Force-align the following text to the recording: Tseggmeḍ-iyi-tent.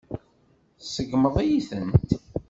Tseggmeḍ-iyi-tent. 0.81 2.09